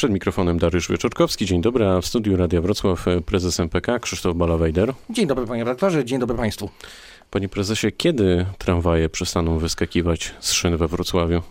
Przed 0.00 0.12
mikrofonem 0.12 0.58
Dariusz 0.58 0.88
Wieczorkowski. 0.88 1.46
Dzień 1.46 1.62
dobry, 1.62 1.86
a 1.86 2.00
w 2.00 2.06
studiu 2.06 2.36
Radia 2.36 2.60
Wrocław 2.60 3.06
prezes 3.26 3.60
MPK 3.60 3.98
Krzysztof 3.98 4.36
Balawejder. 4.36 4.94
Dzień 5.10 5.26
dobry 5.26 5.46
panie 5.46 5.64
redaktorze, 5.64 6.04
dzień 6.04 6.18
dobry 6.18 6.36
państwu. 6.36 6.70
Panie 7.30 7.48
prezesie, 7.48 7.92
kiedy 7.92 8.46
tramwaje 8.58 9.08
przestaną 9.08 9.58
wyskakiwać 9.58 10.34
z 10.40 10.52
szyn 10.52 10.76
we 10.76 10.88
Wrocławiu? 10.88 11.42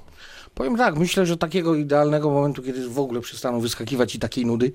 Powiem 0.53 0.77
tak, 0.77 0.95
myślę, 0.95 1.25
że 1.25 1.37
takiego 1.37 1.75
idealnego 1.75 2.29
momentu, 2.29 2.63
kiedy 2.63 2.89
w 2.89 2.99
ogóle 2.99 3.21
przestaną 3.21 3.59
wyskakiwać 3.59 4.15
i 4.15 4.19
takiej 4.19 4.45
nudy, 4.45 4.71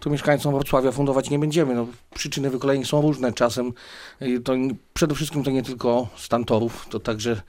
to 0.00 0.10
mieszkańcom 0.10 0.54
Wrocławia 0.54 0.92
fundować 0.92 1.30
nie 1.30 1.38
będziemy. 1.38 1.74
No, 1.74 1.86
przyczyny 2.14 2.50
wykolejeń 2.50 2.84
są 2.84 3.02
różne. 3.02 3.32
Czasem 3.32 3.72
y, 4.22 4.40
to 4.40 4.52
przede 4.94 5.14
wszystkim 5.14 5.44
to 5.44 5.50
nie 5.50 5.62
tylko 5.62 6.08
stan 6.16 6.44
torów, 6.44 6.86
to 6.90 7.00
także 7.00 7.42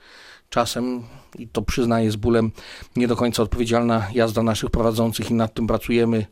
czasem, 0.50 1.02
i 1.38 1.48
to 1.48 1.62
przyznaję 1.62 2.10
z 2.10 2.16
bólem, 2.16 2.52
nie 2.96 3.08
do 3.08 3.16
końca 3.16 3.42
odpowiedzialna 3.42 4.06
jazda 4.14 4.42
naszych 4.42 4.70
prowadzących 4.70 5.30
i 5.30 5.34
nad 5.34 5.54
tym 5.54 5.66
pracujemy. 5.66 6.26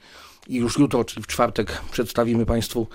I 0.48 0.56
już 0.56 0.78
jutro, 0.78 1.04
czyli 1.04 1.22
w 1.22 1.26
czwartek, 1.26 1.82
przedstawimy 1.90 2.46
Państwu 2.46 2.86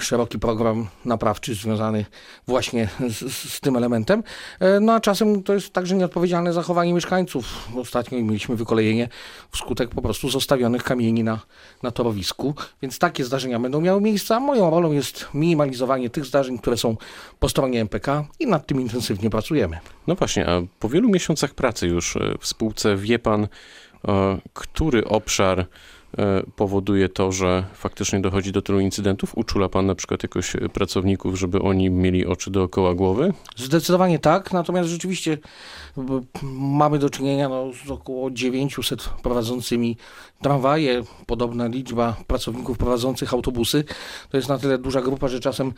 szeroki 0.00 0.38
program 0.38 0.86
naprawczy 1.04 1.54
związany 1.54 2.04
właśnie 2.46 2.88
z, 3.08 3.32
z, 3.32 3.60
tym 3.60 3.76
elementem. 3.76 4.22
E, 4.60 4.80
no 4.80 4.92
a 4.94 5.00
czasem 5.00 5.42
to 5.42 5.54
jest 5.54 5.72
także 5.72 5.96
nieodpowiedzialne 5.96 6.52
zachowanie 6.52 6.94
mieszkańców. 6.94 7.68
Ostatnio 7.76 8.18
mieliśmy 8.22 8.56
wykolejenie 8.56 9.08
wskutek 9.50 9.90
po 9.90 10.02
prostu 10.02 10.30
zostawionych 10.30 10.84
kamieni 10.84 11.24
na, 11.24 11.40
na 11.82 11.90
torowisku, 11.90 12.54
więc 12.82 12.98
takie 12.98 13.24
zdarzenia 13.24 13.58
będą 13.58 13.80
miały 13.80 14.00
miejsce, 14.00 14.36
a 14.36 14.40
moją 14.40 14.70
rolą 14.70 14.92
jest 14.92 15.28
minimalizowanie 15.34 16.10
tych 16.10 16.24
zdarzeń, 16.24 16.58
które 16.58 16.76
są 16.76 16.96
po 17.38 17.48
stronie 17.48 17.80
MPK 17.80 18.24
i 18.40 18.46
nad 18.46 18.66
tym 18.66 18.80
intensywnie 18.80 19.30
pracujemy. 19.30 19.78
No 20.06 20.14
właśnie, 20.14 20.48
a 20.48 20.62
po 20.78 20.88
wielu 20.88 21.08
miesiącach 21.08 21.54
pracy 21.54 21.86
już 21.86 22.16
e, 22.16 22.34
w 22.40 22.46
spółce 22.46 22.96
wie 22.96 23.18
Pan, 23.18 23.48
e, 24.08 24.38
który 24.54 25.04
obszar 25.04 25.66
powoduje 26.56 27.08
to, 27.08 27.32
że 27.32 27.64
faktycznie 27.74 28.20
dochodzi 28.20 28.52
do 28.52 28.62
tylu 28.62 28.80
incydentów? 28.80 29.38
Uczula 29.38 29.68
pan 29.68 29.86
na 29.86 29.94
przykład 29.94 30.22
jakoś 30.22 30.52
pracowników, 30.72 31.38
żeby 31.38 31.62
oni 31.62 31.90
mieli 31.90 32.26
oczy 32.26 32.50
dookoła 32.50 32.94
głowy? 32.94 33.32
Zdecydowanie 33.56 34.18
tak, 34.18 34.52
natomiast 34.52 34.88
rzeczywiście 34.88 35.38
mamy 36.52 36.98
do 36.98 37.10
czynienia 37.10 37.48
no, 37.48 37.70
z 37.86 37.90
około 37.90 38.30
900 38.30 39.08
prowadzącymi 39.22 39.96
tramwaje, 40.42 41.02
podobna 41.26 41.66
liczba 41.66 42.16
pracowników 42.26 42.78
prowadzących 42.78 43.34
autobusy. 43.34 43.84
To 44.30 44.36
jest 44.36 44.48
na 44.48 44.58
tyle 44.58 44.78
duża 44.78 45.00
grupa, 45.00 45.28
że 45.28 45.40
czasem 45.40 45.72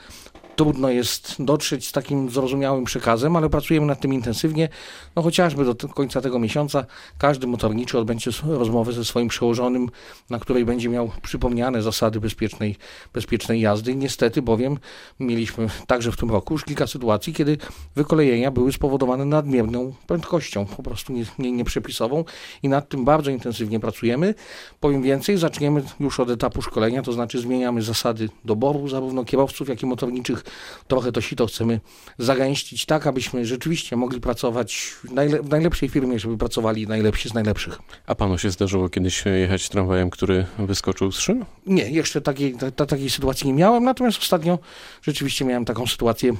trudno 0.60 0.90
jest 0.90 1.36
dotrzeć 1.38 1.88
z 1.88 1.92
takim 1.92 2.30
zrozumiałym 2.30 2.84
przekazem, 2.84 3.36
ale 3.36 3.48
pracujemy 3.48 3.86
nad 3.86 4.00
tym 4.00 4.14
intensywnie. 4.14 4.68
No 5.16 5.22
chociażby 5.22 5.64
do 5.64 5.88
końca 5.88 6.20
tego 6.20 6.38
miesiąca 6.38 6.86
każdy 7.18 7.46
motorniczy 7.46 7.98
odbędzie 7.98 8.30
rozmowę 8.42 8.92
ze 8.92 9.04
swoim 9.04 9.28
przełożonym, 9.28 9.88
na 10.30 10.38
której 10.38 10.64
będzie 10.64 10.88
miał 10.88 11.10
przypomniane 11.22 11.82
zasady 11.82 12.20
bezpiecznej, 12.20 12.76
bezpiecznej 13.12 13.60
jazdy. 13.60 13.94
Niestety 13.94 14.42
bowiem 14.42 14.78
mieliśmy 15.20 15.68
także 15.86 16.12
w 16.12 16.16
tym 16.16 16.30
roku 16.30 16.54
już 16.54 16.64
kilka 16.64 16.86
sytuacji, 16.86 17.32
kiedy 17.32 17.58
wykolejenia 17.96 18.50
były 18.50 18.72
spowodowane 18.72 19.24
nadmierną 19.24 19.92
prędkością, 20.06 20.66
po 20.66 20.82
prostu 20.82 21.12
nieprzepisową 21.38 22.16
nie, 22.16 22.22
nie 22.22 22.32
i 22.62 22.68
nad 22.68 22.88
tym 22.88 23.04
bardzo 23.04 23.30
intensywnie 23.30 23.80
pracujemy. 23.80 24.34
Powiem 24.80 25.02
więcej, 25.02 25.38
zaczniemy 25.38 25.82
już 26.00 26.20
od 26.20 26.30
etapu 26.30 26.62
szkolenia, 26.62 27.02
to 27.02 27.12
znaczy 27.12 27.38
zmieniamy 27.38 27.82
zasady 27.82 28.28
doboru 28.44 28.88
zarówno 28.88 29.24
kierowców, 29.24 29.68
jak 29.68 29.82
i 29.82 29.86
motorniczych. 29.86 30.44
Trochę 30.88 31.12
to 31.12 31.20
sito 31.20 31.46
chcemy 31.46 31.80
zagęścić 32.18 32.86
tak, 32.86 33.06
abyśmy 33.06 33.46
rzeczywiście 33.46 33.96
mogli 33.96 34.20
pracować 34.20 34.74
w, 34.74 35.12
najle 35.12 35.42
w 35.42 35.48
najlepszej 35.48 35.88
firmie, 35.88 36.18
żeby 36.18 36.38
pracowali 36.38 36.86
najlepsi 36.86 37.28
z 37.28 37.34
najlepszych. 37.34 37.78
A 38.06 38.14
panu 38.14 38.38
się 38.38 38.50
zdarzyło 38.50 38.88
kiedyś 38.88 39.24
jechać 39.40 39.68
tramwajem, 39.68 40.10
który 40.10 40.46
wyskoczył 40.58 41.12
z 41.12 41.18
szyn? 41.18 41.44
Nie, 41.66 41.90
jeszcze 41.90 42.20
takiej, 42.20 42.54
ta, 42.76 42.86
takiej 42.86 43.10
sytuacji 43.10 43.46
nie 43.46 43.54
miałem, 43.54 43.84
natomiast 43.84 44.18
ostatnio 44.18 44.58
rzeczywiście 45.02 45.44
miałem 45.44 45.64
taką 45.64 45.86
sytuację 45.86 46.32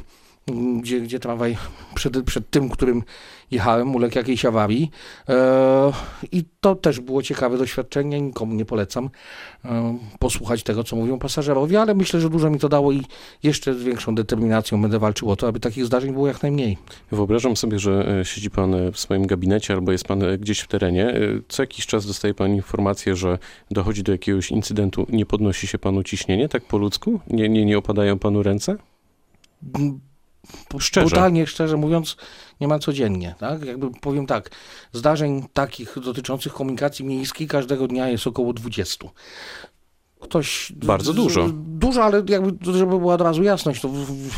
gdzie, 0.80 1.00
gdzie 1.00 1.18
tramwaj 1.18 1.56
przed, 1.94 2.22
przed 2.22 2.50
tym, 2.50 2.68
którym 2.68 3.02
jechałem, 3.50 3.94
uległ 3.94 4.18
jakiejś 4.18 4.44
awarii. 4.44 4.90
E, 5.28 5.92
I 6.32 6.44
to 6.60 6.74
też 6.74 7.00
było 7.00 7.22
ciekawe 7.22 7.58
doświadczenie, 7.58 8.20
nikomu 8.20 8.54
nie 8.54 8.64
polecam 8.64 9.10
e, 9.64 9.98
posłuchać 10.18 10.62
tego, 10.62 10.84
co 10.84 10.96
mówią 10.96 11.18
pasażerowie, 11.18 11.80
ale 11.80 11.94
myślę, 11.94 12.20
że 12.20 12.30
dużo 12.30 12.50
mi 12.50 12.58
to 12.58 12.68
dało 12.68 12.92
i 12.92 13.02
jeszcze 13.42 13.74
z 13.74 13.82
większą 13.82 14.14
determinacją 14.14 14.82
będę 14.82 14.98
walczył 14.98 15.30
o 15.30 15.36
to, 15.36 15.48
aby 15.48 15.60
takich 15.60 15.86
zdarzeń 15.86 16.12
było 16.12 16.26
jak 16.26 16.42
najmniej. 16.42 16.78
Wyobrażam 17.12 17.56
sobie, 17.56 17.78
że 17.78 18.20
e, 18.20 18.24
siedzi 18.24 18.50
pan 18.50 18.90
w 18.92 18.98
swoim 18.98 19.26
gabinecie 19.26 19.74
albo 19.74 19.92
jest 19.92 20.04
pan 20.04 20.20
gdzieś 20.38 20.60
w 20.60 20.68
terenie. 20.68 21.14
Co 21.48 21.62
jakiś 21.62 21.86
czas 21.86 22.06
dostaje 22.06 22.34
pan 22.34 22.54
informację, 22.54 23.16
że 23.16 23.38
dochodzi 23.70 24.02
do 24.02 24.12
jakiegoś 24.12 24.50
incydentu, 24.50 25.06
nie 25.08 25.26
podnosi 25.26 25.66
się 25.66 25.78
panu 25.78 26.02
ciśnienie, 26.02 26.48
tak 26.48 26.64
po 26.64 26.78
ludzku? 26.78 27.20
Nie, 27.26 27.48
nie, 27.48 27.64
nie 27.64 27.78
opadają 27.78 28.18
panu 28.18 28.42
ręce? 28.42 28.76
Szczerze. 30.78 31.06
Brutalnie, 31.06 31.46
szczerze 31.46 31.76
mówiąc, 31.76 32.16
nie 32.60 32.68
ma 32.68 32.78
codziennie. 32.78 33.34
Tak? 33.38 33.64
Jakby 33.64 33.90
powiem 33.90 34.26
tak, 34.26 34.50
zdarzeń 34.92 35.46
takich 35.52 35.98
dotyczących 35.98 36.52
komunikacji 36.52 37.04
miejskiej 37.04 37.48
każdego 37.48 37.88
dnia 37.88 38.08
jest 38.08 38.26
około 38.26 38.52
20 38.52 39.06
ktoś... 40.20 40.72
Bardzo 40.76 41.12
dużo. 41.12 41.48
Dużo, 41.52 42.04
ale 42.04 42.22
jakby, 42.28 42.72
żeby 42.72 42.98
była 42.98 43.14
od 43.14 43.20
razu 43.20 43.42
jasność, 43.42 43.80
to 43.80 43.88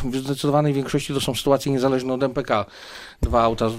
w 0.04 0.16
zdecydowanej 0.16 0.72
większości 0.72 1.14
to 1.14 1.20
są 1.20 1.34
sytuacje 1.34 1.72
niezależne 1.72 2.14
od 2.14 2.22
MPK. 2.22 2.64
Dwa 3.22 3.42
auta 3.42 3.70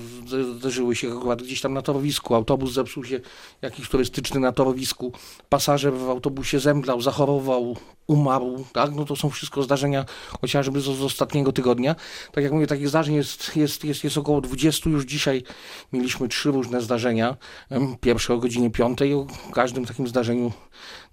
zderzyły 0.57 0.95
się 0.95 1.17
akurat 1.17 1.41
gdzieś 1.41 1.61
tam 1.61 1.73
na 1.73 1.81
torowisku, 1.81 2.35
autobus 2.35 2.73
zepsuł 2.73 3.03
się 3.03 3.19
jakiś 3.61 3.89
turystyczny 3.89 4.39
na 4.39 4.51
torowisku, 4.51 5.11
pasażer 5.49 5.93
w 5.93 6.09
autobusie 6.09 6.59
zemdlał, 6.59 7.01
zachorował, 7.01 7.75
umarł, 8.07 8.65
tak? 8.73 8.91
No 8.95 9.05
to 9.05 9.15
są 9.15 9.29
wszystko 9.29 9.63
zdarzenia 9.63 10.05
chociażby 10.41 10.81
z, 10.81 10.83
z 10.83 11.01
ostatniego 11.01 11.51
tygodnia. 11.51 11.95
Tak 12.31 12.43
jak 12.43 12.53
mówię, 12.53 12.67
takich 12.67 12.89
zdarzeń 12.89 13.15
jest, 13.15 13.55
jest, 13.55 13.83
jest, 13.83 14.03
jest 14.03 14.17
około 14.17 14.41
20. 14.41 14.89
Już 14.89 15.05
dzisiaj 15.05 15.43
mieliśmy 15.93 16.27
trzy 16.27 16.51
różne 16.51 16.81
zdarzenia. 16.81 17.37
Pierwsze 18.01 18.33
o 18.33 18.37
godzinie 18.37 18.71
5. 18.71 18.99
O 19.01 19.51
każdym 19.53 19.85
takim 19.85 20.07
zdarzeniu 20.07 20.51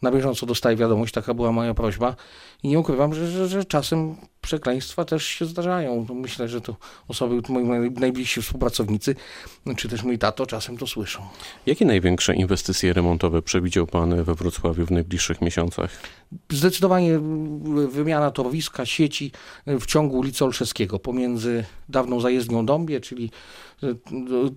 na 0.03 0.11
bieżąco 0.11 0.47
dostaję 0.47 0.77
wiadomość, 0.81 1.15
taka 1.15 1.35
była 1.35 1.53
moja 1.53 1.75
prośba. 1.75 2.17
I 2.63 2.69
nie 2.69 2.79
ukrywam, 2.79 3.15
że, 3.15 3.27
że, 3.27 3.49
że 3.49 3.65
czasem 3.65 4.17
przekleństwa 4.41 5.05
też 5.05 5.25
się 5.25 5.47
zdarzają. 5.47 6.07
Myślę, 6.15 6.49
że 6.49 6.61
to 6.61 6.77
osoby, 7.09 7.43
moi 7.49 7.91
najbliżsi 7.91 8.43
współpracownicy, 8.43 9.15
czy 9.77 9.89
też 9.89 10.03
mój 10.03 10.19
tato 10.19 10.47
czasem 10.47 10.77
to 10.77 10.87
słyszą. 10.87 11.23
Jakie 11.67 11.85
największe 11.85 12.35
inwestycje 12.35 12.93
remontowe 12.93 13.43
przewidział 13.43 13.87
Pan 13.87 14.25
we 14.25 14.35
Wrocławiu 14.35 14.87
w 14.87 14.91
najbliższych 14.91 15.41
miesiącach? 15.41 15.91
Zdecydowanie 16.53 17.21
wymiana 17.89 18.31
torowiska, 18.31 18.87
sieci 18.87 19.33
w 19.67 19.87
ciągu 19.87 20.19
ulicy 20.19 20.45
Olszewskiego 20.45 20.99
pomiędzy 20.99 21.65
dawną 21.89 22.21
zajezdnią 22.21 22.67
Dąbie, 22.67 23.01
czyli 23.01 23.31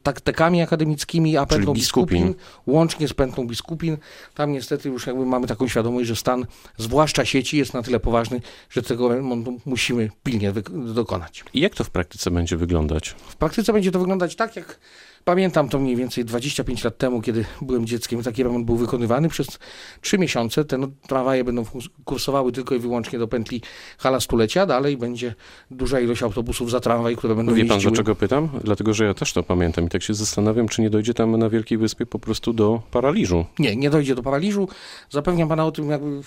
taktekami 0.04 0.62
akademickimi, 0.62 1.38
a 1.38 1.46
pętlą 1.46 1.74
biskupin. 1.74 2.24
biskupin, 2.24 2.44
łącznie 2.68 3.08
z 3.08 3.14
pętlą 3.14 3.48
biskupin. 3.48 3.98
Tam 4.36 4.52
niestety 4.52 4.90
już 4.90 5.08
jakby 5.08 5.26
mamy 5.26 5.48
taką 5.48 5.68
świadomość, 5.68 6.08
że 6.08 6.16
stan, 6.16 6.46
zwłaszcza 6.78 7.26
sieci, 7.26 7.58
jest 7.58 7.74
na 7.74 7.84
tyle 7.84 8.00
poważny, 8.00 8.42
że 8.70 8.82
tego 8.82 9.10
remontu 9.10 9.60
musimy 9.74 10.10
pilnie 10.24 10.54
dokonać. 10.94 11.44
I 11.54 11.60
jak 11.60 11.76
to 11.76 11.84
w 11.84 11.90
praktyce 11.90 12.32
będzie 12.32 12.58
wyglądać? 12.58 13.10
W 13.10 13.36
praktyce 13.36 13.74
będzie 13.74 13.92
to 13.92 14.00
wyglądać 14.00 14.36
tak, 14.36 14.56
jak 14.56 14.80
Pamiętam 15.26 15.70
to 15.70 15.80
mniej 15.80 15.96
więcej 15.96 16.26
25 16.26 16.84
lat 16.84 16.98
temu, 16.98 17.22
kiedy 17.22 17.46
byłem 17.62 17.86
dzieckiem. 17.86 18.24
Taki 18.24 18.44
remont 18.44 18.66
był 18.66 18.76
wykonywany 18.76 19.30
przez 19.30 19.60
trzy 20.02 20.18
miesiące. 20.18 20.66
Te 20.66 20.78
no, 20.78 20.88
tramwaje 21.08 21.44
będą 21.44 21.64
kursowały 22.06 22.52
tylko 22.52 22.76
i 22.76 22.80
wyłącznie 22.80 23.20
do 23.20 23.28
pętli 23.28 23.62
hala 23.98 24.20
stulecia. 24.20 24.66
Dalej 24.66 24.98
będzie 24.98 25.36
duża 25.72 26.00
ilość 26.00 26.24
autobusów 26.24 26.72
za 26.72 26.80
tramwaj, 26.80 27.16
które 27.16 27.36
będą 27.36 27.54
Wie 27.54 27.66
pan, 27.66 27.76
jeździły. 27.76 27.92
dlaczego 27.92 28.16
pytam? 28.16 28.50
Dlatego, 28.64 28.94
że 28.94 29.06
ja 29.06 29.14
też 29.14 29.34
to 29.34 29.44
pamiętam 29.44 29.86
i 29.86 29.90
tak 29.90 30.04
się 30.04 30.14
zastanawiam, 30.14 30.68
czy 30.68 30.82
nie 30.82 30.90
dojdzie 30.90 31.14
tam 31.14 31.38
na 31.40 31.50
Wielkiej 31.50 31.78
Wyspie 31.78 32.06
po 32.06 32.20
prostu 32.20 32.54
do 32.54 32.82
paraliżu. 32.92 33.46
Nie, 33.60 33.76
nie 33.76 33.90
dojdzie 33.90 34.16
do 34.16 34.24
paraliżu. 34.24 34.68
Zapewniam 35.10 35.50
pana 35.50 35.66
o 35.66 35.72
tym, 35.72 35.90
jakby 35.90 36.22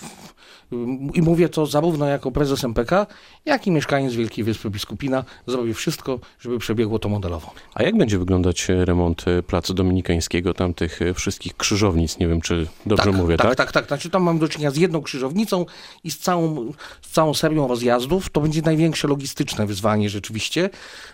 i 1.13 1.21
mówię 1.21 1.49
to 1.49 1.65
zarówno 1.65 2.05
jako 2.05 2.31
prezes 2.31 2.63
MPK, 2.63 3.07
jak 3.45 3.67
i 3.67 3.71
mieszkaniec 3.71 4.13
Wielkiej 4.13 4.43
Wyspy 4.43 4.69
Biskupina. 4.69 5.23
Zrobię 5.47 5.73
wszystko, 5.73 6.19
żeby 6.39 6.59
przebiegło 6.59 6.99
to 6.99 7.09
modelowo. 7.09 7.51
A 7.73 7.83
jak 7.83 7.97
będzie 7.97 8.19
wyglądać 8.19 8.67
remont 8.87 9.25
Placu 9.47 9.73
Dominikańskiego, 9.73 10.53
tam 10.53 10.73
tych 10.73 10.99
wszystkich 11.15 11.57
krzyżownic, 11.57 12.19
nie 12.19 12.27
wiem 12.27 12.41
czy 12.41 12.67
dobrze 12.85 13.03
tak, 13.03 13.15
mówię, 13.15 13.37
tak? 13.37 13.47
Tak, 13.47 13.57
tak, 13.57 13.71
tak. 13.71 13.87
Znaczy 13.87 14.09
tam 14.09 14.23
mam 14.23 14.39
do 14.39 14.47
czynienia 14.47 14.71
z 14.71 14.77
jedną 14.77 15.01
krzyżownicą 15.01 15.65
i 16.03 16.11
z 16.11 16.17
całą, 16.17 16.71
z 17.01 17.09
całą 17.11 17.33
serią 17.33 17.67
rozjazdów. 17.67 18.29
To 18.29 18.41
będzie 18.41 18.61
największe 18.61 19.07
logistyczne 19.07 19.65
wyzwanie 19.65 20.09
rzeczywiście. 20.09 20.69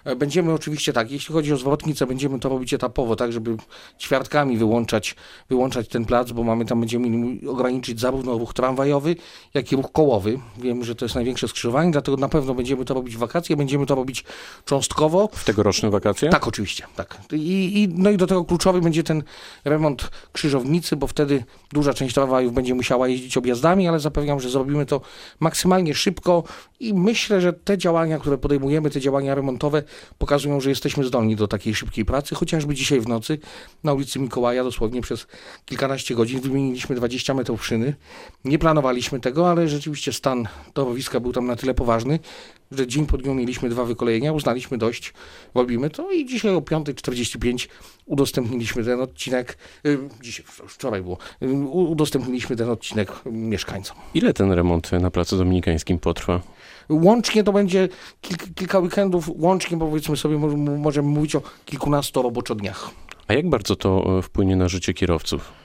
E, 0.06 0.16
będziemy 0.16 0.54
oczywiście 0.54 0.94
tak, 0.94 1.12
jeśli 1.12 1.34
chodzi 1.34 1.54
o 1.54 1.58
zwrotnicę, 1.58 2.06
będziemy 2.06 2.40
to 2.40 2.50
robić 2.50 2.74
etapowo, 2.74 3.16
tak 3.16 3.34
żeby 3.34 3.58
ćwiartkami 4.00 4.58
wyłączać, 4.58 5.16
wyłączać 5.50 5.88
ten 5.88 6.06
plac, 6.06 6.32
bo 6.32 6.44
mamy 6.44 6.66
tam, 6.66 6.80
będziemy 6.80 7.50
ograniczyć 7.50 8.00
zarówno 8.00 8.38
ruch 8.38 8.54
tramwajowy, 8.54 9.16
jak 9.54 9.72
i 9.72 9.76
ruch 9.76 9.92
kołowy. 9.92 10.40
Wiem, 10.58 10.84
że 10.84 10.96
to 10.96 11.06
jest 11.06 11.16
największe 11.16 11.48
skrzyżowanie, 11.48 11.92
dlatego 11.92 12.18
na 12.18 12.30
pewno 12.30 12.54
będziemy 12.54 12.86
to 12.86 12.94
robić 12.94 13.16
w 13.16 13.20
wakacje, 13.20 13.58
będziemy 13.58 13.86
to 13.86 13.96
robić 13.96 14.24
cząstkowo. 14.66 15.30
W 15.34 15.44
tegoroczne 15.44 15.90
wakacje? 15.90 16.30
Tak, 16.30 16.48
oczywiście, 16.48 16.86
tak. 16.96 17.18
I 17.32 17.63
I, 17.66 17.88
no 17.88 18.10
i 18.10 18.18
do 18.18 18.28
tego 18.28 18.46
kluczowy 18.46 18.82
będzie 18.82 19.04
ten 19.04 19.24
remont 19.66 20.12
krzyżownicy, 20.32 20.96
bo 20.96 21.08
wtedy 21.08 21.44
duża 21.74 21.94
część 21.94 22.16
tramwajów 22.16 22.54
będzie 22.54 22.76
musiała 22.76 23.08
jeździć 23.08 23.38
objazdami, 23.38 23.88
ale 23.88 24.00
zapewniam, 24.00 24.40
że 24.40 24.50
zrobimy 24.50 24.86
to 24.86 25.02
maksymalnie 25.40 25.96
szybko 25.96 26.44
i 26.80 26.94
myślę, 26.94 27.42
że 27.42 27.54
te 27.54 27.78
działania, 27.78 28.20
które 28.20 28.38
podejmujemy, 28.38 28.90
te 28.90 29.02
działania 29.02 29.36
remontowe 29.36 29.84
pokazują, 30.18 30.62
że 30.62 30.70
jesteśmy 30.70 31.04
zdolni 31.04 31.36
do 31.36 31.48
takiej 31.48 31.76
szybkiej 31.76 32.06
pracy. 32.06 32.36
Chociażby 32.36 32.76
dzisiaj 32.76 33.02
w 33.02 33.08
nocy 33.08 33.38
na 33.84 33.94
ulicy 33.94 34.20
Mikołaja 34.20 34.64
dosłownie 34.64 35.02
przez 35.02 35.28
kilkanaście 35.66 36.16
godzin 36.16 36.42
wymieniliśmy 36.42 36.96
20 36.96 37.34
metrów 37.34 37.66
szyny. 37.66 37.96
Nie 38.46 38.60
planowaliśmy 38.60 39.20
tego, 39.20 39.50
ale 39.50 39.68
rzeczywiście 39.68 40.14
stan 40.14 40.48
torowiska 40.74 41.20
był 41.20 41.34
tam 41.34 41.48
na 41.48 41.56
tyle 41.56 41.74
poważny, 41.74 42.20
że 42.72 42.88
dzień 42.88 43.06
po 43.06 43.18
dniu 43.18 43.34
mieliśmy 43.34 43.70
dwa 43.70 43.86
wykolejenia, 43.86 44.34
uznaliśmy 44.34 44.78
dość, 44.78 45.14
robimy 45.56 45.90
to 45.90 46.12
i 46.12 46.26
dzisiaj 46.26 46.56
o 46.56 46.60
5.45 46.60 47.68
udostępniliśmy 48.06 48.84
ten 48.84 49.02
odcinek, 49.02 49.58
y, 49.86 50.00
dzisiaj, 50.22 50.46
wczoraj 50.68 51.02
było, 51.02 51.18
y, 51.44 51.48
udostępniliśmy 51.70 52.56
ten 52.56 52.70
odcinek 52.70 53.12
mieszkańcom. 53.26 53.98
Ile 54.14 54.34
ten 54.34 54.52
remont 54.52 54.92
na 54.92 55.12
Placu 55.12 55.38
Dominikańskim 55.38 56.00
potrwa? 56.00 56.42
Łącznie 56.90 57.44
to 57.44 57.54
będzie 57.54 57.90
kilka, 58.22 58.46
kilka 58.56 58.80
weekendów, 58.80 59.30
łącznie 59.36 59.78
powiedzmy 59.78 60.18
sobie, 60.18 60.38
możemy 60.78 61.08
mówić 61.10 61.36
o 61.36 61.42
kilkunastu 61.66 62.22
roboczo-dniach. 62.22 62.90
A 63.28 63.34
jak 63.34 63.50
bardzo 63.50 63.76
to 63.76 64.18
e, 64.18 64.22
wpłynie 64.22 64.56
na 64.56 64.68
życie 64.68 64.94
kierowców? 64.94 65.63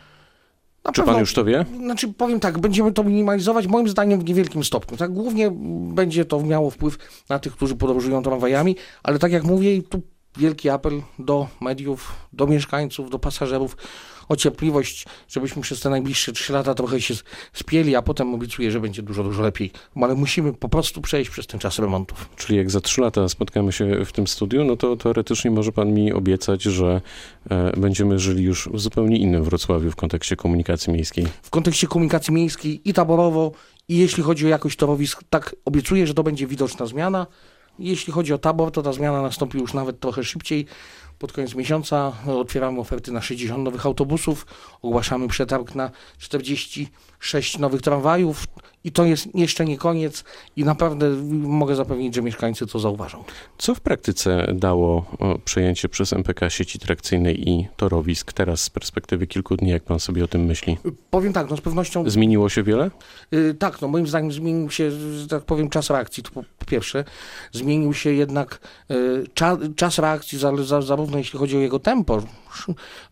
Na 0.88 0.93
Czy 0.93 1.00
pewno, 1.00 1.12
pan 1.12 1.20
już 1.20 1.35
to 1.35 1.44
wie? 1.44 1.64
Znaczy, 1.85 2.08
powiem 2.08 2.40
tak, 2.40 2.58
będziemy 2.58 2.93
to 2.93 3.05
minimalizować, 3.05 3.67
moim 3.67 3.88
zdaniem 3.88 4.20
w 4.20 4.25
niewielkim 4.25 4.64
stopniu. 4.64 4.96
Tak, 4.96 5.12
głównie 5.12 5.50
będzie 5.94 6.25
to 6.25 6.43
miało 6.43 6.70
wpływ 6.70 6.99
na 7.29 7.38
tych, 7.38 7.52
którzy 7.52 7.76
podróżują 7.76 8.23
tramwajami, 8.23 8.76
ale 9.02 9.19
tak 9.19 9.32
jak 9.32 9.44
mówię, 9.44 9.82
tu 9.82 10.02
wielki 10.37 10.69
apel 10.69 11.02
do 11.19 11.46
mediów, 11.61 12.12
do 12.32 12.46
mieszkańców, 12.46 13.11
do 13.11 13.19
pasażerów 13.19 13.76
o 14.28 14.36
cierpliwość, 14.36 15.06
żebyśmy 15.28 15.62
przez 15.62 15.80
te 15.80 15.90
najbliższe 15.90 16.32
trzy 16.32 16.52
lata 16.52 16.75
trochę 16.75 17.00
się 17.00 17.14
spieli, 17.52 17.96
a 17.96 18.02
potem 18.02 18.34
obiecuję, 18.34 18.70
że 18.70 18.80
będzie 18.80 19.02
dużo, 19.02 19.25
dużo 19.25 19.42
lepiej. 19.42 19.70
Ale 19.94 20.14
musimy 20.14 20.52
po 20.52 20.69
prostu 20.69 21.00
przejść 21.00 21.30
przez 21.30 21.46
ten 21.46 21.60
czas 21.60 21.78
remontów. 21.78 22.28
Czyli 22.36 22.58
jak 22.58 22.70
za 22.70 22.80
trzy 22.80 23.00
lata 23.00 23.28
spotkamy 23.28 23.72
się 23.72 24.04
w 24.04 24.12
tym 24.12 24.26
studiu, 24.26 24.64
no 24.64 24.76
to 24.76 24.96
teoretycznie 24.96 25.50
może 25.50 25.72
pan 25.72 25.92
mi 25.92 26.12
obiecać, 26.12 26.62
że 26.62 27.00
e, 27.50 27.72
będziemy 27.76 28.19
żyli 28.19 28.42
już 28.42 28.69
w 28.69 28.80
zupełnie 28.80 29.19
innym 29.19 29.44
Wrocławiu 29.44 29.90
w 29.90 29.96
kontekście 29.96 30.36
komunikacji 30.36 30.92
miejskiej. 30.92 31.26
W 31.42 31.50
kontekście 31.50 31.86
komunikacji 31.86 32.34
miejskiej 32.34 32.81
i 32.84 32.92
taborowo, 32.92 33.52
i 33.88 33.96
jeśli 33.96 34.22
chodzi 34.22 34.46
o 34.46 34.48
jakość 34.48 34.76
torowisk, 34.76 35.22
tak 35.31 35.56
obiecuję, 35.64 36.06
że 36.06 36.14
to 36.14 36.22
będzie 36.22 36.46
widoczna 36.46 36.86
zmiana. 36.86 37.26
Jeśli 37.78 38.12
chodzi 38.12 38.32
o 38.32 38.38
tabor, 38.38 38.70
to 38.70 38.82
ta 38.82 38.92
zmiana 38.92 39.22
nastąpi 39.22 39.58
już 39.58 39.74
nawet 39.74 40.00
trochę 40.00 40.24
szybciej. 40.24 40.66
Pod 41.19 41.32
koniec 41.32 41.55
miesiąca 41.55 42.12
otwieramy 42.26 42.81
oferty 42.81 43.12
na 43.12 43.23
60 43.23 43.65
nowych 43.65 43.87
autobusów, 43.87 44.47
ogłaszamy 44.82 45.29
przetarg 45.29 45.75
na 45.75 45.91
46 46.19 47.59
nowych 47.59 47.82
tramwajów 47.82 48.47
i 48.88 48.93
to 48.93 49.05
jest 49.05 49.29
jeszcze 49.35 49.64
nie 49.64 49.79
koniec 49.79 50.25
i 50.56 50.64
naprawdę 50.64 51.11
mogę 51.31 51.76
zapewnić, 51.76 52.14
że 52.14 52.23
mieszkańcy 52.23 52.67
to 52.67 52.79
zauważą. 52.79 53.25
Co 53.58 53.75
w 53.75 53.81
praktyce 53.81 54.55
dało 54.55 55.06
przejęcie 55.44 55.88
przez 55.88 56.12
MPK 56.12 56.50
sieci 56.50 56.79
trakcyjnej 56.79 57.49
i 57.49 57.69
torowisk 57.76 58.32
teraz 58.32 58.61
z 58.61 58.70
perspektywy 58.70 59.26
kilku 59.26 59.56
dni, 59.56 59.70
jak 59.70 59.82
pan 59.82 60.00
sobie 60.00 60.25
o 60.25 60.29
tym 60.29 60.44
myśli? 60.44 60.79
Powiem 61.11 61.32
tak, 61.32 61.50
no 61.50 61.56
z 61.56 61.61
pewnością... 61.61 62.11
Zmieniło 62.11 62.49
się 62.49 62.62
wiele? 62.62 62.90
Yy, 63.31 63.55
tak, 63.55 63.81
no 63.81 63.88
moim 63.88 64.06
zdaniem 64.06 64.32
zmienił 64.32 64.70
się, 64.70 64.91
że 64.91 65.29
tak 65.29 65.43
powiem, 65.43 65.69
czas 65.69 65.91
reakcji, 65.91 66.23
to 66.23 66.31
po, 66.31 66.43
po 66.58 66.64
pierwsze. 66.67 67.05
Zmienił 67.52 67.94
się 67.94 68.12
jednak 68.12 68.61
yy, 68.88 69.26
cza, 69.34 69.56
czas 69.76 69.99
reakcji 69.99 70.38
za, 70.38 70.56
za, 70.56 70.82
zarówno 70.82 71.19
jeśli 71.19 71.38
chodzi 71.38 71.56
o 71.56 71.61
jego 71.61 71.79
tempo, 71.79 72.23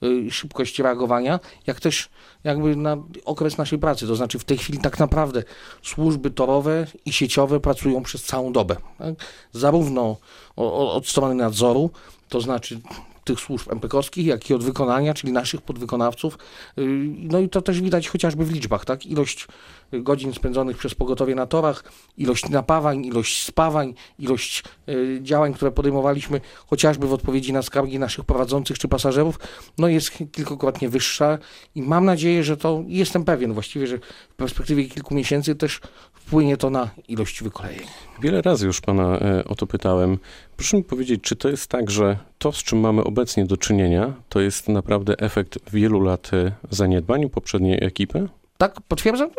yy, 0.02 0.30
szybkość 0.30 0.78
reagowania, 0.78 1.40
jak 1.66 1.80
też 1.80 2.08
jakby 2.44 2.76
na 2.76 2.96
okres 3.24 3.58
naszej 3.58 3.78
pracy. 3.78 4.06
To 4.06 4.16
znaczy 4.16 4.38
w 4.38 4.44
tej 4.44 4.58
chwili 4.58 4.78
tak 4.78 4.98
naprawdę 4.98 5.42
służby 5.82 6.30
torowe 6.30 6.86
i 7.04 7.12
sieciowe 7.12 7.60
pracują 7.60 8.02
przez 8.02 8.22
całą 8.22 8.52
dobę. 8.52 8.76
Tak? 8.98 9.14
Zarówno 9.52 10.16
od 10.56 11.08
strony 11.08 11.34
nadzoru, 11.34 11.90
to 12.28 12.40
znaczy 12.40 12.80
tych 13.26 13.40
służb 13.40 13.72
MPK-owskich, 13.72 14.26
jak 14.26 14.50
i 14.50 14.54
od 14.54 14.64
wykonania, 14.64 15.14
czyli 15.14 15.32
naszych 15.32 15.62
podwykonawców. 15.62 16.38
Y, 16.78 16.82
no 17.18 17.40
i 17.40 17.48
to 17.48 17.62
też 17.62 17.80
widać 17.80 18.08
chociażby 18.08 18.44
w 18.44 18.52
liczbach, 18.52 18.84
tak? 18.84 19.06
Ilość 19.06 19.46
godzin 19.92 20.34
spędzonych 20.34 20.76
przez 20.76 20.94
pogotowie 20.94 21.34
na 21.34 21.46
torach, 21.46 21.84
ilość 22.16 22.48
napawań, 22.48 23.04
ilość 23.04 23.44
spawań, 23.44 23.94
ilość 24.18 24.64
y, 24.88 25.18
działań, 25.22 25.54
które 25.54 25.72
podejmowaliśmy 25.72 26.40
chociażby 26.66 27.06
w 27.06 27.12
odpowiedzi 27.12 27.52
na 27.52 27.62
skargi 27.62 27.98
naszych 27.98 28.24
prowadzących 28.24 28.78
czy 28.78 28.88
pasażerów, 28.88 29.38
no 29.78 29.88
jest 29.88 30.10
kilkukrotnie 30.32 30.88
wyższa 30.88 31.38
i 31.74 31.82
mam 31.82 32.04
nadzieję, 32.04 32.44
że 32.44 32.56
to, 32.56 32.84
jestem 32.86 33.24
pewien 33.24 33.52
właściwie, 33.52 33.86
że 33.86 33.98
w 34.30 34.34
perspektywie 34.36 34.84
kilku 34.84 35.14
miesięcy 35.14 35.54
też 35.54 35.80
wpłynie 36.26 36.56
to 36.56 36.70
na 36.70 36.90
ilość 37.08 37.42
wykolejeń. 37.42 37.86
Wiele 38.22 38.42
razy 38.42 38.66
już 38.66 38.80
pana 38.80 39.18
e, 39.18 39.44
o 39.44 39.54
to 39.54 39.66
pytałem. 39.66 40.18
Proszę 40.56 40.76
mi 40.76 40.84
powiedzieć, 40.84 41.20
czy 41.22 41.36
to 41.36 41.48
jest 41.48 41.70
tak, 41.70 41.90
że 41.90 42.18
to, 42.38 42.52
z 42.52 42.56
czym 42.56 42.80
mamy 42.80 43.04
obecnie 43.04 43.46
do 43.46 43.56
czynienia, 43.56 44.12
to 44.28 44.40
jest 44.40 44.68
naprawdę 44.68 45.18
efekt 45.18 45.58
wielu 45.72 46.00
lat 46.00 46.30
e, 46.32 46.52
zaniedbań 46.70 47.30
poprzedniej 47.30 47.84
ekipy? 47.84 48.28
Tak, 48.58 48.80
potwierdzam. 48.88 49.30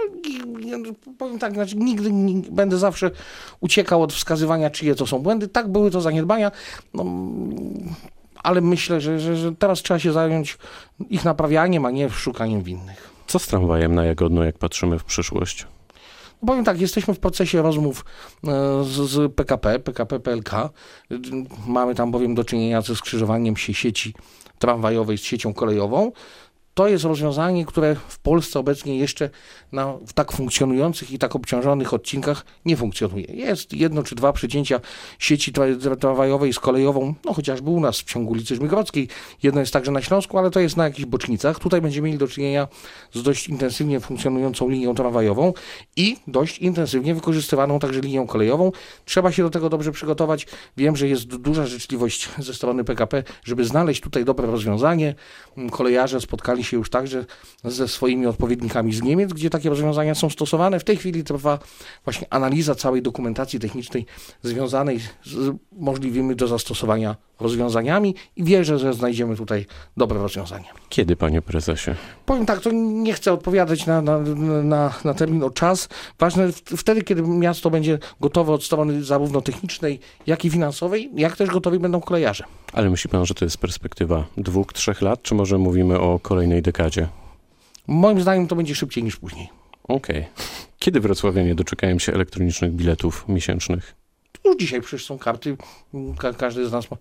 No, 0.60 0.78
powiem 1.18 1.40
tak, 1.40 1.54
znaczy 1.54 1.76
nigdy 1.78 2.12
nie, 2.12 2.42
będę 2.52 2.78
zawsze 2.78 3.12
uciekał 3.60 4.02
od 4.02 4.14
wskazywania, 4.14 4.70
czyje 4.70 4.96
to 4.96 5.08
są 5.08 5.20
błędy. 5.20 5.48
Tak, 5.48 5.68
były 5.68 5.92
to 5.92 6.02
zaniedbania, 6.02 6.52
no, 6.94 7.06
ale 8.44 8.62
myślę, 8.62 9.02
że, 9.02 9.20
że, 9.20 9.36
że 9.36 9.56
teraz 9.56 9.80
trzeba 9.80 10.00
się 10.00 10.12
zająć 10.14 10.58
ich 11.10 11.26
naprawianiem, 11.26 11.86
a 11.86 11.92
nie 11.92 12.10
szukaniem 12.10 12.62
winnych. 12.62 13.10
Co 13.28 13.40
z 13.40 13.48
tramwajem 13.48 13.96
na 13.96 14.06
Jagodno, 14.06 14.44
jak 14.44 14.58
patrzymy 14.58 15.00
w 15.00 15.04
przyszłość? 15.04 15.68
Powiem 16.46 16.66
tak, 16.66 16.82
jesteśmy 16.82 17.14
w 17.14 17.20
procesie 17.20 17.62
rozmów 17.62 18.06
e, 18.44 18.48
z, 18.84 19.10
z 19.10 19.34
PKP, 19.34 19.80
PKP 19.80 20.20
PLK. 20.20 20.52
Mamy 21.68 21.96
tam 21.96 22.12
bowiem 22.12 22.36
do 22.36 22.44
czynienia 22.44 22.82
ze 22.82 22.96
skrzyżowaniem 22.96 23.58
się 23.58 23.74
sieci 23.74 24.14
tramwajowej 24.60 25.18
z 25.18 25.22
siecią 25.22 25.54
kolejową 25.54 26.12
to 26.78 26.88
jest 26.88 27.04
rozwiązanie, 27.04 27.66
które 27.66 27.96
w 28.08 28.20
Polsce 28.20 28.60
obecnie 28.60 28.98
jeszcze 28.98 29.30
na, 29.72 29.94
w 30.08 30.14
tak 30.14 30.32
funkcjonujących 30.32 31.12
i 31.12 31.20
tak 31.20 31.36
obciążonych 31.36 31.94
odcinkach 31.94 32.46
nie 32.66 32.78
funkcjonuje. 32.78 33.26
Jest 33.26 33.74
jedno 33.74 34.04
czy 34.04 34.16
dwa 34.16 34.34
przecięcia 34.34 34.80
sieci 35.20 35.54
tramwajowej 36.00 36.54
z 36.54 36.60
kolejową, 36.60 37.14
no 37.26 37.34
chociażby 37.34 37.70
u 37.70 37.80
nas 37.80 38.00
w 38.00 38.04
ciągu 38.04 38.32
ulicy 38.32 38.56
Żmigrodzkiej. 38.56 39.08
Jedno 39.44 39.60
jest 39.60 39.74
także 39.74 39.92
na 39.92 40.02
Śląsku, 40.02 40.38
ale 40.38 40.52
to 40.52 40.60
jest 40.60 40.78
na 40.78 40.84
jakichś 40.84 41.06
bocznicach. 41.06 41.60
Tutaj 41.60 41.82
będziemy 41.82 42.08
mieli 42.08 42.18
do 42.18 42.28
czynienia 42.28 42.68
z 43.14 43.24
dość 43.24 43.50
intensywnie 43.50 44.00
funkcjonującą 44.00 44.70
linią 44.70 44.96
tramwajową 44.96 45.54
i 45.96 46.18
dość 46.28 46.60
intensywnie 46.60 47.16
wykorzystywaną 47.16 47.80
także 47.80 48.02
linią 48.02 48.28
kolejową. 48.28 48.72
Trzeba 49.06 49.32
się 49.32 49.44
do 49.44 49.50
tego 49.50 49.70
dobrze 49.70 49.92
przygotować. 49.92 50.48
Wiem, 50.78 50.96
że 50.96 51.08
jest 51.08 51.26
duża 51.26 51.66
życzliwość 51.66 52.30
ze 52.38 52.54
strony 52.54 52.84
PKP, 52.84 53.24
żeby 53.44 53.66
znaleźć 53.66 54.02
tutaj 54.02 54.26
dobre 54.26 54.48
rozwiązanie. 54.48 55.16
Kolejarze 55.72 56.22
spotkali 56.22 56.67
się 56.68 56.78
już 56.78 56.90
także 56.90 57.26
ze 57.64 57.88
swoimi 57.88 58.26
odpowiednikami 58.26 58.94
z 58.94 59.02
Niemiec, 59.02 59.34
gdzie 59.34 59.50
takie 59.50 59.70
rozwiązania 59.70 60.16
są 60.16 60.30
stosowane. 60.30 60.80
W 60.80 60.84
tej 60.84 60.98
chwili 60.98 61.24
trwa 61.24 61.60
właśnie 62.04 62.28
analiza 62.30 62.76
całej 62.76 63.02
dokumentacji 63.02 63.60
technicznej 63.60 64.06
związanej 64.44 65.00
z 65.26 65.56
możliwymi 65.72 66.36
do 66.36 66.48
zastosowania 66.48 67.16
rozwiązaniami 67.40 68.16
i 68.36 68.44
wierzę, 68.44 68.80
że 68.80 68.94
znajdziemy 68.94 69.36
tutaj 69.36 69.66
dobre 69.98 70.20
rozwiązanie. 70.20 70.66
Kiedy, 70.90 71.16
panie 71.16 71.42
prezesie? 71.42 71.92
Powiem 72.26 72.46
tak, 72.46 72.62
to 72.62 72.72
nie 72.74 73.14
chcę 73.14 73.34
odpowiadać 73.34 73.86
na, 73.86 74.02
na, 74.02 74.20
na, 74.64 74.94
na 75.04 75.14
termin 75.14 75.44
o 75.44 75.50
czas. 75.50 75.90
Ważne 76.20 76.52
wtedy, 76.78 77.04
kiedy 77.04 77.22
miasto 77.22 77.70
będzie 77.70 78.00
gotowe 78.22 78.54
od 78.54 78.64
strony 78.64 79.04
zarówno 79.04 79.42
technicznej, 79.42 80.00
jak 80.28 80.46
i 80.46 80.50
finansowej, 80.50 81.12
jak 81.16 81.38
też 81.38 81.50
gotowi 81.50 81.80
będą 81.80 82.02
kolejarze. 82.02 82.44
Ale 82.74 82.90
myśli 82.90 83.10
pan, 83.10 83.26
że 83.26 83.34
to 83.34 83.46
jest 83.46 83.58
perspektywa 83.58 84.26
dwóch, 84.38 84.74
trzech 84.74 85.02
lat, 85.02 85.22
czy 85.22 85.36
może 85.36 85.58
mówimy 85.58 86.00
o 86.00 86.20
kolejnej 86.20 86.57
dekadzie? 86.62 87.08
Moim 87.88 88.22
zdaniem 88.22 88.48
to 88.48 88.56
będzie 88.56 88.76
szybciej 88.76 89.04
niż 89.04 89.16
później. 89.16 89.50
Okej. 89.84 90.20
Okay. 90.20 90.46
Kiedy 90.80 91.00
wrocławianie 91.00 91.56
doczekają 91.56 92.00
się 92.00 92.14
elektronicznych 92.14 92.72
biletów 92.72 93.26
miesięcznych? 93.28 93.96
Już 94.46 94.58
dzisiaj 94.58 94.82
przecież 94.82 95.06
są 95.06 95.18
karty, 95.18 95.58
ka 96.18 96.34
każdy 96.34 96.68
z 96.68 96.72
nas 96.72 96.92
ma, 96.92 96.98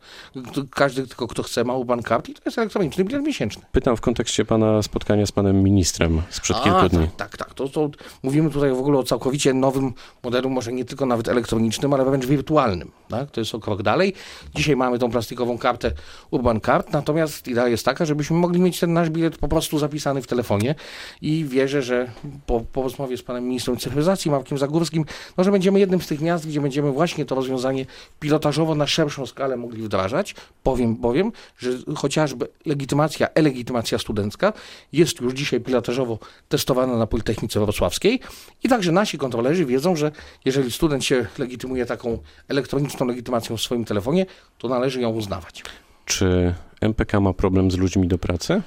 każdy 0.71 1.07
tylko 1.07 1.27
kto 1.27 1.43
chce 1.43 1.65
ma 1.65 1.75
uban 1.75 2.03
kart 2.03 2.29
i 2.29 2.35
to 2.35 2.41
jest 2.45 2.59
elektroniczny 2.59 3.05
bilet 3.05 3.23
miesięczny. 3.23 3.65
Pytam 3.73 3.97
w 3.97 4.01
kontekście 4.01 4.45
pana 4.45 4.83
spotkania 4.83 5.27
z 5.27 5.33
panem 5.33 5.63
ministrem 5.63 6.23
sprzed 6.31 6.57
A, 6.57 6.61
kilku 6.61 6.89
dni. 6.89 7.09
Tak, 7.17 7.31
tak. 7.31 7.37
tak. 7.37 7.55
To, 7.55 7.69
to 7.69 7.91
mówimy 8.23 8.51
tutaj 8.51 8.71
w 8.71 8.79
ogóle 8.79 8.99
o 8.99 9.03
całkowicie 9.03 9.55
nowym 9.55 9.93
modelu, 10.23 10.51
może 10.51 10.73
nie 10.73 10.85
tylko 10.85 11.07
nawet 11.07 11.29
elektronicznym, 11.29 11.93
ale 11.93 12.05
wręcz 12.05 12.27
wirtualnym. 12.27 12.91
Tak? 13.09 13.31
To 13.31 13.41
jest 13.41 13.55
o 13.55 13.61
krok 13.61 13.83
dalej. 13.83 14.13
Dzisiaj 14.55 14.77
mamy 14.77 14.99
tą 14.99 15.11
plastikową 15.11 15.59
kartę 15.59 15.93
Urban 16.31 16.61
Card, 16.61 16.93
natomiast 16.93 17.49
idea 17.49 17.69
jest 17.69 17.85
taka, 17.85 18.05
żebyśmy 18.05 18.37
mogli 18.37 18.61
mieć 18.61 18.81
ten 18.81 18.93
nasz 18.93 19.11
bilet 19.11 19.39
po 19.39 19.49
prostu 19.49 19.79
zapisany 19.79 20.23
w 20.23 20.27
telefonie 20.27 20.75
i 21.23 21.45
wierzę, 21.45 21.83
że 21.83 22.11
po, 22.47 22.61
po 22.61 22.83
rozmowie 22.83 23.17
z 23.17 23.23
panem 23.23 23.45
ministrem 23.45 23.77
cyfryzacji, 23.77 24.31
Markiem 24.31 24.59
Zagórskim, 24.59 25.05
no, 25.37 25.45
że 25.45 25.53
będziemy 25.53 25.81
jednym 25.81 26.01
z 26.01 26.07
tych 26.07 26.21
miast, 26.21 26.49
gdzie 26.49 26.61
będziemy 26.61 26.93
właśnie 26.93 27.25
to 27.27 27.35
rozwiązanie 27.35 27.87
pilotażowo 28.21 28.75
na 28.75 28.87
szerszą 28.87 29.27
skalę 29.27 29.57
mogli 29.57 29.83
wdrażać. 29.83 30.35
Powiem 30.63 30.97
bowiem, 30.97 31.33
że 31.59 31.71
chociażby 31.97 32.49
legitymacja, 32.67 33.29
e-legitymacja 33.35 33.99
studencka 33.99 34.53
jest 34.93 35.21
już 35.21 35.35
dzisiaj 35.35 35.61
pilotażowo 35.61 36.19
testowana 36.49 36.97
na 36.97 37.07
Politechnice 37.07 37.61
Wrocławskiej 37.61 38.21
i 38.65 38.69
także 38.69 38.93
nasi 38.93 39.19
kontrolerzy 39.19 39.67
wiedzą, 39.67 39.97
że 39.97 40.13
jeżeli 40.45 40.71
student 40.71 41.05
się 41.05 41.27
legitymuje 41.39 41.87
taką 41.87 42.19
elektroniczną 42.49 43.07
legitymacją 43.07 43.57
w 43.57 43.61
swoim 43.61 43.85
telefonie, 43.85 44.27
to 44.59 44.69
należy 44.69 45.01
ją 45.01 45.11
uznawać. 45.11 45.63
Czy 46.05 46.55
MPK 46.81 47.21
ma 47.21 47.33
problem 47.33 47.71
z 47.71 47.77
ludźmi 47.77 48.09
do 48.09 48.19
pracy? 48.19 48.63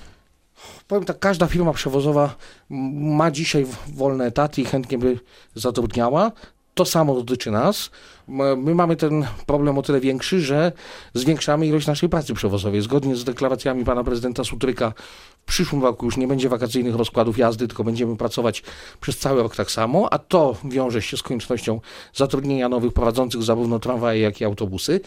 Powiem 0.87 1.05
tak, 1.05 1.19
każda 1.19 1.47
firma 1.47 1.73
przewozowa 1.73 2.35
ma 2.69 3.31
dzisiaj 3.31 3.65
wolne 3.87 4.25
etaty 4.25 4.61
i 4.61 4.65
chętnie 4.65 4.97
by 4.97 5.19
zatrudniała. 5.55 6.31
To 6.79 6.85
samo 6.85 7.15
dotyczy 7.15 7.51
nas. 7.51 7.89
My 8.57 8.75
mamy 8.75 8.95
ten 8.95 9.25
problem 9.45 9.77
o 9.77 9.81
tyle 9.81 9.99
większy, 9.99 10.41
że 10.41 10.71
zwiększamy 11.13 11.67
ilość 11.67 11.87
naszej 11.87 12.09
pracy 12.09 12.33
przewozowej. 12.33 12.81
Zgodnie 12.81 13.15
z 13.15 13.23
deklaracjami 13.23 13.85
pana 13.85 14.03
prezydenta 14.03 14.43
Sutryka 14.43 14.93
w 15.41 15.45
przyszłym 15.45 15.83
roku 15.83 16.05
już 16.05 16.17
nie 16.17 16.27
będzie 16.27 16.49
wakacyjnych 16.49 16.95
rozkładów 16.95 17.37
jazdy, 17.37 17.67
tylko 17.67 17.83
będziemy 17.83 18.17
pracować 18.17 18.63
przez 19.01 19.17
cały 19.17 19.43
rok 19.43 19.55
tak 19.55 19.71
samo, 19.71 20.13
a 20.13 20.17
to 20.19 20.55
wiąże 20.63 21.01
się 21.01 21.17
z 21.17 21.23
koniecznością 21.23 21.81
zatrudnienia 22.13 22.69
nowych 22.69 22.93
prowadzących 22.93 23.43
zarówno 23.43 23.79
tramwaje, 23.79 24.21
jak 24.21 24.41
i 24.41 24.45
autobusy. 24.45 24.99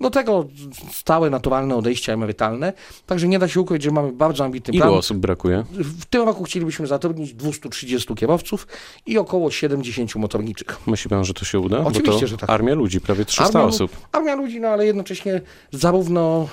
Do 0.00 0.10
tego 0.10 0.46
stałe, 0.92 1.30
naturalne 1.30 1.76
odejścia 1.76 2.12
emerytalne. 2.12 2.72
Także 3.06 3.28
nie 3.28 3.38
da 3.38 3.48
się 3.48 3.60
ukryć, 3.60 3.82
że 3.82 3.90
mamy 3.90 4.12
bardzo 4.12 4.44
ambitny 4.44 4.74
Ilu 4.74 4.82
plan. 4.82 4.94
osób 4.94 5.18
brakuje? 5.18 5.64
W 5.72 6.04
tym 6.04 6.22
roku 6.22 6.44
chcielibyśmy 6.44 6.86
zatrudnić 6.86 7.34
230 7.34 8.14
kierowców 8.14 8.66
i 9.06 9.18
około 9.18 9.50
70 9.50 10.14
motorniczych. 10.16 10.78
Myśli 10.86 11.10
pan, 11.10 11.24
że 11.24 11.34
to 11.34 11.44
się 11.44 11.60
uda? 11.60 11.78
Oczywiście, 11.78 12.12
Bo 12.12 12.20
to 12.20 12.26
że 12.26 12.36
tak. 12.36 12.50
armia 12.50 12.74
ludzi, 12.74 13.00
prawie 13.00 13.24
300 13.24 13.44
Armia 13.44 13.62
osób. 13.62 13.90
Armia 14.12 14.34
ludzi, 14.34 14.60
no 14.60 14.68
ale 14.68 14.86
jednocześnie 14.86 15.40
zarówno 15.72 16.48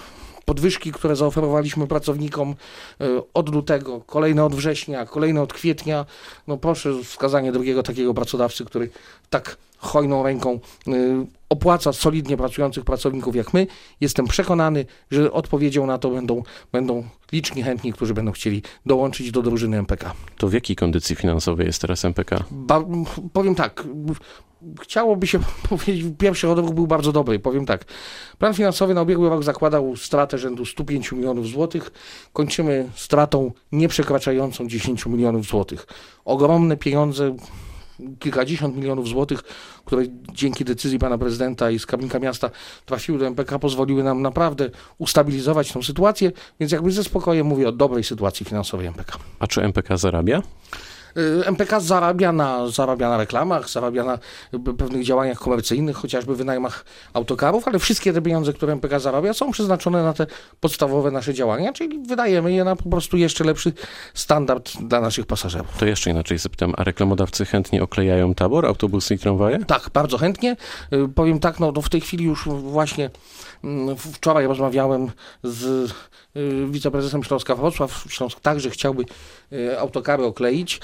podwyżki, 0.45 0.91
które 0.91 1.15
zaoferowaliśmy 1.15 1.87
pracownikom 1.87 2.55
y, 3.01 3.05
od 3.33 3.49
lutego, 3.49 4.01
kolejne 4.05 4.45
od 4.45 4.55
września, 4.55 5.05
kolejne 5.05 5.41
od 5.41 5.53
kwietnia. 5.53 6.05
No 6.47 6.57
proszę 6.57 7.03
wskazanie 7.03 7.51
drugiego 7.51 7.83
takiego 7.83 8.13
pracodawcy, 8.13 8.65
który 8.65 8.89
tak 9.29 9.57
hojną 9.85 10.23
ręką 10.23 10.59
y, 10.87 10.91
opłaca 11.49 11.93
solidnie 11.93 12.37
pracujących 12.37 12.85
pracowników 12.85 13.35
jak 13.35 13.53
my. 13.53 13.67
Jestem 14.01 14.27
przekonany, 14.27 14.85
że 15.11 15.31
odpowiedzią 15.31 15.85
na 15.85 15.97
to 15.97 16.09
będą, 16.09 16.43
będą 16.71 17.03
liczni 17.31 17.63
chętni, 17.63 17.93
którzy 17.93 18.13
będą 18.13 18.31
chcieli 18.31 18.63
dołączyć 18.85 19.31
do 19.31 19.41
drużyny 19.41 19.77
MPK. 19.77 20.13
To 20.37 20.47
w 20.47 20.53
jakiej 20.53 20.75
kondycji 20.75 21.15
finansowej 21.15 21.67
jest 21.67 21.81
teraz 21.81 22.05
MPK? 22.05 22.43
Ba- 22.51 22.85
powiem 23.33 23.55
tak. 23.55 23.83
Chciałoby 24.81 25.27
się 25.27 25.39
powiedzieć, 25.69 26.05
pierwszy 26.17 26.49
odruch 26.49 26.73
był 26.73 26.87
bardzo 26.87 27.11
dobry. 27.11 27.39
Powiem 27.39 27.65
tak. 27.65 27.85
Plan 28.37 28.53
finansowy 28.53 28.93
na 28.93 29.01
ubiegły 29.01 29.29
rok 29.29 29.43
zakładał 29.43 29.95
stratę 29.95 30.37
rzędu 30.37 30.65
105 30.65 31.11
milionów 31.11 31.47
złotych. 31.47 31.91
Kończymy 32.33 32.89
stratą 32.95 33.51
nieprzekraczającą 33.71 34.67
10 34.67 35.05
milionów 35.05 35.45
złotych. 35.45 35.87
Ogromne 36.25 36.77
pieniądze, 36.77 37.35
kilkadziesiąt 38.19 38.75
milionów 38.75 39.07
złotych, 39.07 39.43
które 39.85 40.03
dzięki 40.33 40.65
decyzji 40.65 40.99
pana 40.99 41.17
prezydenta 41.17 41.71
i 41.71 41.79
skarbnika 41.79 42.19
miasta 42.19 42.49
trafiły 42.85 43.19
do 43.19 43.27
MPK, 43.27 43.59
pozwoliły 43.59 44.03
nam 44.03 44.21
naprawdę 44.21 44.69
ustabilizować 44.97 45.71
tą 45.71 45.83
sytuację, 45.83 46.31
więc 46.59 46.71
jakby 46.71 46.91
ze 46.91 47.03
spokojem 47.03 47.47
mówię 47.47 47.67
o 47.67 47.71
dobrej 47.71 48.03
sytuacji 48.03 48.45
finansowej 48.45 48.87
MPK. 48.87 49.17
A 49.39 49.47
czy 49.47 49.61
MPK 49.61 49.97
zarabia? 49.97 50.41
Y, 51.17 51.45
MPK 51.45 51.79
zarabia 51.79 52.31
na, 52.31 52.67
zarabia 52.67 53.09
na 53.09 53.17
reklamach, 53.17 53.69
zarabia 53.69 54.03
na 54.03 54.19
y, 54.53 54.73
pewnych 54.77 55.03
działaniach 55.03 55.39
komercyjnych, 55.39 55.97
chociażby 55.97 56.35
wynajmach 56.35 56.85
autokarów, 57.13 57.67
ale 57.67 57.79
wszystkie 57.79 58.13
te 58.13 58.21
pieniądze, 58.21 58.53
które 58.53 58.73
MPK 58.73 58.99
zarabia, 58.99 59.33
są 59.33 59.51
przeznaczone 59.51 60.03
na 60.03 60.13
te 60.13 60.27
podstawowe 60.59 61.11
nasze 61.11 61.33
działania, 61.33 61.73
czyli 61.73 61.99
wydajemy 61.99 62.53
je 62.53 62.63
na 62.63 62.75
po 62.75 62.89
prostu 62.89 63.17
jeszcze 63.17 63.43
lepszy 63.43 63.73
standard 64.13 64.71
dla 64.81 65.01
naszych 65.01 65.25
pasażerów. 65.25 65.77
To 65.77 65.85
jeszcze 65.85 66.09
inaczej 66.09 66.37
zapytam, 66.37 66.73
a 66.77 66.83
reklamodawcy 66.83 67.45
chętnie 67.45 67.83
oklejają 67.83 68.33
tabor, 68.33 68.65
autobusy 68.65 69.13
i 69.13 69.19
tramwaje? 69.19 69.65
Tak, 69.65 69.89
bardzo 69.93 70.17
chętnie. 70.17 70.55
Y, 70.93 71.07
Powiem 71.15 71.39
tak, 71.39 71.59
no, 71.59 71.71
no 71.71 71.81
w 71.81 71.89
tej 71.89 72.01
chwili 72.01 72.25
już 72.25 72.47
właśnie 72.47 73.09
mm, 73.63 73.95
wczoraj 73.97 74.47
rozmawiałem 74.47 75.11
z 75.43 75.91
wiceprezesem 76.69 77.23
Śląska 77.23 77.55
Wrocław. 77.55 78.05
Śląsk 78.09 78.39
także 78.39 78.69
chciałby 78.69 79.05
autokary 79.79 80.23
okleić 80.23 80.79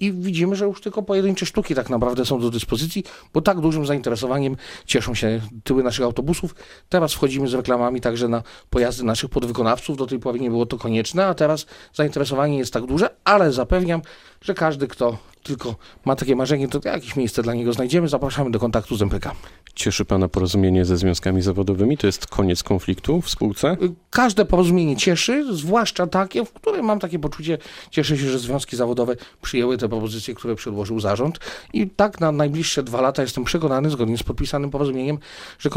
i 0.00 0.12
widzimy, 0.12 0.56
że 0.56 0.64
już 0.64 0.80
tylko 0.80 1.02
pojedyncze 1.02 1.46
sztuki 1.46 1.74
tak 1.74 1.90
naprawdę 1.90 2.24
są 2.24 2.40
do 2.40 2.50
dyspozycji, 2.50 3.04
bo 3.34 3.40
tak 3.40 3.60
dużym 3.60 3.86
zainteresowaniem 3.86 4.56
cieszą 4.86 5.14
się 5.14 5.40
tyły 5.64 5.82
naszych 5.82 6.04
autobusów. 6.04 6.54
Teraz 6.88 7.14
wchodzimy 7.14 7.48
z 7.48 7.54
reklamami 7.54 8.00
także 8.00 8.28
na 8.28 8.42
pojazdy 8.70 9.04
naszych 9.04 9.30
podwykonawców. 9.30 9.96
Do 9.96 10.06
tej 10.06 10.18
pory 10.18 10.40
nie 10.40 10.50
było 10.50 10.66
to 10.66 10.78
konieczne, 10.78 11.26
a 11.26 11.34
teraz 11.34 11.66
zainteresowanie 11.94 12.58
jest 12.58 12.72
tak 12.72 12.86
duże, 12.86 13.10
ale 13.24 13.52
zapewniam, 13.52 14.02
że 14.40 14.54
każdy, 14.54 14.88
kto 14.88 15.18
tylko 15.48 15.74
ma 16.04 16.16
takie 16.16 16.36
marzenie, 16.36 16.68
to 16.68 16.80
jakieś 16.84 17.16
miejsce 17.16 17.42
dla 17.42 17.54
niego 17.54 17.72
znajdziemy. 17.72 18.08
Zapraszamy 18.08 18.50
do 18.50 18.58
kontaktu 18.58 18.96
z 18.96 19.02
MPK. 19.02 19.34
Cieszy 19.74 20.04
pana 20.04 20.28
porozumienie 20.28 20.84
ze 20.84 20.96
związkami 20.96 21.42
zawodowymi? 21.42 21.98
To 21.98 22.06
jest 22.06 22.26
koniec 22.26 22.62
konfliktu 22.62 23.22
w 23.22 23.30
spółce? 23.30 23.76
Każde 24.10 24.44
porozumienie 24.44 24.96
cieszy, 24.96 25.54
zwłaszcza 25.54 26.06
takie, 26.06 26.44
w 26.44 26.52
którym 26.52 26.86
mam 26.86 26.98
takie 26.98 27.18
poczucie, 27.18 27.58
cieszę 27.90 28.18
się, 28.18 28.30
że 28.30 28.38
związki 28.38 28.76
zawodowe 28.76 29.16
przyjęły 29.42 29.78
te 29.78 29.88
propozycje, 29.88 30.34
które 30.34 30.54
przedłożył 30.54 31.00
zarząd 31.00 31.38
i 31.72 31.90
tak 31.90 32.20
na 32.20 32.32
najbliższe 32.32 32.82
dwa 32.82 33.00
lata 33.00 33.22
jestem 33.22 33.44
przekonany, 33.44 33.90
zgodnie 33.90 34.18
z 34.18 34.22
podpisanym 34.22 34.70
porozumieniem, 34.70 35.18
że, 35.58 35.70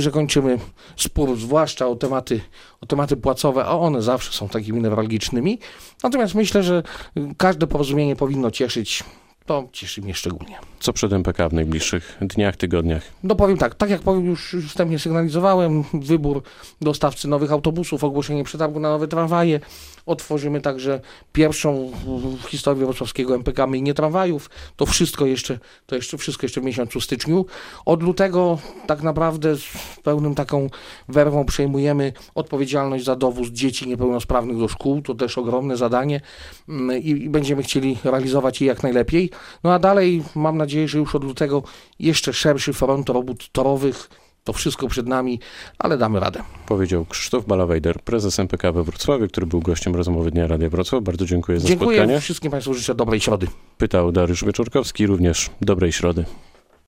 że 0.00 0.10
kończymy 0.10 0.58
spór, 0.96 1.36
zwłaszcza 1.36 1.86
o 1.86 1.96
tematy, 1.96 2.40
o 2.80 2.86
tematy 2.86 3.16
płacowe, 3.16 3.64
a 3.64 3.70
one 3.70 4.02
zawsze 4.02 4.32
są 4.32 4.48
takimi 4.48 4.82
newralgicznymi. 4.82 5.58
Natomiast 6.02 6.34
myślę, 6.34 6.62
że 6.62 6.82
y, 7.16 7.34
każde 7.36 7.66
porozumienie 7.66 8.16
powinno 8.16 8.50
cieszyć, 8.50 9.04
to 9.46 9.68
cieszy 9.72 10.02
mnie 10.02 10.14
szczególnie. 10.14 10.58
Co 10.80 10.92
przed 10.92 11.12
MPK 11.12 11.48
w 11.48 11.52
najbliższych 11.52 12.18
dniach, 12.20 12.56
tygodniach? 12.56 13.02
No 13.22 13.36
powiem 13.36 13.58
tak, 13.58 13.74
tak 13.74 13.90
jak 13.90 14.00
powiem, 14.00 14.26
już 14.26 14.56
wstępnie 14.68 14.98
sygnalizowałem, 14.98 15.84
wybór 15.94 16.42
dostawcy 16.80 17.28
nowych 17.28 17.52
autobusów, 17.52 18.04
ogłoszenie 18.04 18.44
przetargu 18.44 18.80
na 18.80 18.88
nowe 18.88 19.08
tramwaje. 19.08 19.60
Otworzymy 20.06 20.60
także 20.60 21.00
pierwszą 21.32 21.90
w 22.44 22.48
historii 22.48 22.84
wrocławskiego 22.84 23.34
MPK 23.34 23.66
myjnie 23.66 23.94
tramwajów. 23.94 24.50
To 24.76 24.86
wszystko 24.86 25.26
jeszcze, 25.26 25.58
to 25.86 25.96
jeszcze 25.96 26.18
wszystko 26.18 26.44
jeszcze 26.46 26.60
w 26.60 26.64
miesiącu 26.64 27.00
styczniu. 27.00 27.46
Od 27.84 28.02
lutego 28.02 28.58
tak 28.86 29.02
naprawdę 29.02 29.56
z 29.56 29.62
pełnym 30.02 30.34
taką 30.34 30.70
werwą 31.08 31.44
przejmujemy 31.44 32.12
odpowiedzialność 32.34 33.04
za 33.04 33.16
dowóz 33.16 33.48
dzieci 33.48 33.88
niepełnosprawnych 33.88 34.58
do 34.58 34.68
szkół. 34.68 35.02
To 35.02 35.14
też 35.14 35.38
ogromne 35.38 35.76
zadanie 35.76 36.20
mm, 36.68 37.02
i, 37.02 37.08
i 37.08 37.28
będziemy 37.28 37.62
chcieli 37.62 37.98
realizować 38.04 38.60
je 38.60 38.66
jak 38.66 38.82
najlepiej. 38.82 39.30
No 39.64 39.72
a 39.72 39.78
dalej 39.78 40.22
mam 40.34 40.56
nadzieję, 40.56 40.88
że 40.88 40.98
już 40.98 41.14
od 41.14 41.24
lutego 41.24 41.62
jeszcze 41.98 42.32
szerszy 42.32 42.72
front 42.72 43.08
robót 43.08 43.52
torowych. 43.52 44.21
To 44.44 44.52
wszystko 44.52 44.88
przed 44.88 45.06
nami, 45.06 45.40
ale 45.78 45.98
damy 45.98 46.20
radę. 46.20 46.42
Powiedział 46.66 47.04
Krzysztof 47.04 47.46
Balawejder, 47.46 48.00
prezes 48.00 48.38
MPK 48.38 48.72
we 48.72 48.82
Wrocławiu, 48.82 49.28
który 49.28 49.46
był 49.46 49.60
gościem 49.60 49.94
rozmowy 49.94 50.30
Dnia 50.30 50.46
Radia 50.46 50.70
Wrocław. 50.70 51.02
Bardzo 51.02 51.26
dziękuję 51.26 51.60
za 51.60 51.68
Dziękuję 51.68 51.98
spotkanie. 51.98 52.20
wszystkim 52.20 52.50
Państwu, 52.50 52.74
życzę 52.74 52.94
dobrej 52.94 53.20
środy. 53.20 53.46
Pytał 53.78 54.12
Dariusz 54.12 54.44
Wieczorkowski, 54.44 55.06
również 55.06 55.50
dobrej 55.60 55.92
środy. 55.92 56.24